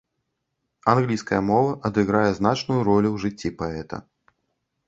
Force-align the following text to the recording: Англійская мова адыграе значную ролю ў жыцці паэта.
Англійская 0.93 1.41
мова 1.49 1.71
адыграе 1.89 2.31
значную 2.39 2.81
ролю 2.89 3.09
ў 3.13 3.17
жыцці 3.25 3.55
паэта. 3.61 4.05